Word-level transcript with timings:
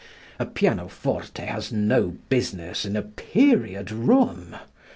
A 0.39 0.47
pianoforte 0.47 1.37
has 1.45 1.71
no 1.71 2.15
business 2.29 2.85
in 2.85 2.95
a 2.95 3.03
"period" 3.03 3.91
room. 3.91 4.57